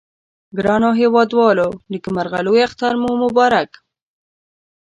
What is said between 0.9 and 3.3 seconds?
هیوادوالو نیکمرغه لوي اختر مو